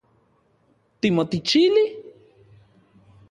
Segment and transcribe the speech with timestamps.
[1.01, 1.85] ¿Timotixili?